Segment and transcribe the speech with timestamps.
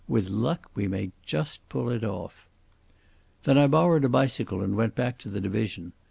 [0.07, 2.49] "With luck we may just pull it off."
[3.43, 5.93] Then I borrowed a bicycle and went back to the division.